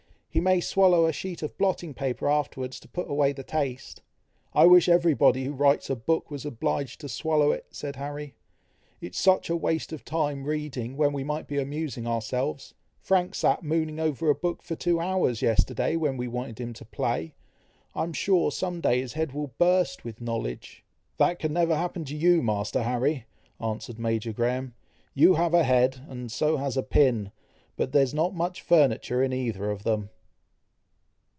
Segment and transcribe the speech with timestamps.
[0.33, 4.01] he may swallow a sheet of blotting paper afterwards, to put away the taste."
[4.53, 8.33] "I wish every body who writes a book, was obliged to swallow it," said Harry.
[9.01, 12.73] "It is such a waste of time reading, when we might be amusing ourselves.
[13.01, 16.85] Frank sat mooning over a book for two hours yesterday when we wanted him to
[16.85, 17.33] play.
[17.93, 20.85] I am sure, some day his head will burst with knowledge."
[21.17, 23.25] "That can never happen to you, Master Harry,"
[23.59, 24.75] answered Major Graham;
[25.13, 27.33] "you have a head, and so has a pin,
[27.75, 30.09] but there is not much furniture in either of them."